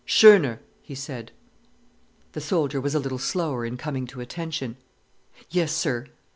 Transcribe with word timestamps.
"Schöner!" 0.07 0.57
he 0.81 0.95
said. 0.95 1.31
The 2.31 2.41
soldier 2.41 2.81
was 2.81 2.95
a 2.95 2.99
little 2.99 3.19
slower 3.19 3.65
in 3.65 3.77
coming 3.77 4.07
to 4.07 4.19
attention. 4.19 4.77
"Yes, 5.51 5.73
sir!" 5.73 6.07